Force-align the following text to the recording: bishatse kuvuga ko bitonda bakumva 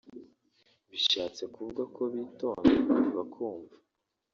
bishatse 0.89 1.43
kuvuga 1.53 1.83
ko 1.95 2.01
bitonda 2.13 2.75
bakumva 3.15 3.75